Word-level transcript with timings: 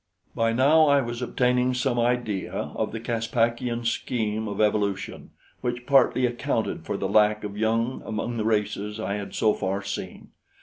By 0.33 0.51
now 0.51 0.87
I 0.87 0.99
was 0.99 1.21
obtaining 1.21 1.75
some 1.75 1.99
idea 1.99 2.51
of 2.75 2.91
the 2.91 2.99
Caspakian 2.99 3.85
scheme 3.85 4.47
of 4.47 4.59
evolution, 4.59 5.29
which 5.61 5.85
partly 5.85 6.25
accounted 6.25 6.87
for 6.87 6.97
the 6.97 7.07
lack 7.07 7.43
of 7.43 7.55
young 7.55 8.01
among 8.03 8.37
the 8.37 8.45
races 8.45 8.99
I 8.99 9.13
had 9.13 9.35
so 9.35 9.53
far 9.53 9.83
seen. 9.83 10.29